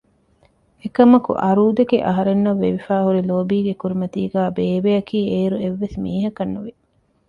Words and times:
އެކަމަކު 0.81 1.31
އަރޫދެކެ 1.43 1.97
އަހަރެންނަށް 2.07 2.61
ވެވިފައިހުރި 2.63 3.21
ލޯބީގެ 3.29 3.73
ކުރިމަތީގައި 3.81 4.51
ބޭބެއަކީ 4.57 5.19
އޭރު 5.33 5.55
އެއްވެސް 5.61 5.97
މީހަކަށް 6.03 6.53
ނުވި 6.53 6.71